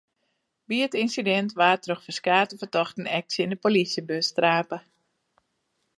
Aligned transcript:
By 0.67 0.77
it 0.85 0.97
ynsidint 1.01 1.51
waard 1.59 1.81
troch 1.83 2.03
ferskate 2.05 2.55
fertochten 2.61 3.11
ek 3.17 3.25
tsjin 3.27 3.51
de 3.53 3.57
polysjebus 3.63 4.27
trape. 4.37 4.77